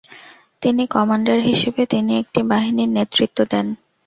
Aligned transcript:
তিনি 0.61 0.83
কমান্ডার 0.95 1.37
হিসেবে 1.49 1.81
তিনি 1.93 2.11
একটি 2.21 2.39
বাহিনীর 2.51 2.89
নেতৃত্ব 2.97 3.39
দেন। 3.51 3.67